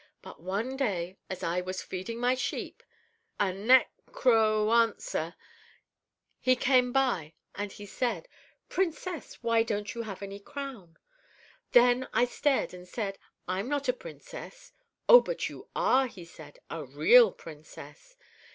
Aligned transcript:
But 0.23 0.41
one 0.41 0.75
day, 0.77 1.19
as 1.29 1.43
I 1.43 1.61
was 1.61 1.83
feeding 1.83 2.19
my 2.19 2.33
sheep, 2.33 2.81
a 3.39 3.53
ne 3.53 3.85
cro 4.11 4.73
answer 4.73 5.35
he 6.39 6.55
came 6.55 6.91
by 6.91 7.35
and 7.53 7.71
he 7.71 7.85
said: 7.85 8.27
"'Princess, 8.67 9.35
why 9.43 9.61
don't 9.61 9.93
you 9.93 10.01
have 10.01 10.23
any 10.23 10.39
crown?' 10.39 10.97
"Then 11.73 12.07
I 12.13 12.25
stared, 12.25 12.73
and 12.73 12.87
said, 12.87 13.19
'I'm 13.47 13.69
not 13.69 13.89
a 13.89 13.93
Princess.' 13.93 14.71
"'Oh, 15.07 15.21
but 15.21 15.49
you 15.49 15.69
are,' 15.75 16.07
he 16.07 16.25
said; 16.25 16.57
'a 16.71 16.83
real 16.83 17.31
Princess.' 17.31 18.17